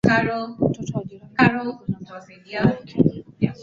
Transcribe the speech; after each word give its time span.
Mtoto 0.59 0.97
wa 0.97 1.03
jirani 1.03 1.33
anapigwa 1.37 1.87
na 1.87 1.99
mama 1.99 2.33
yake 2.49 3.03